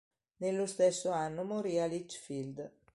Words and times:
Nello 0.37 0.65
stesso 0.65 1.11
anno 1.11 1.43
morì 1.43 1.77
a 1.77 1.85
Litchfield. 1.85 2.71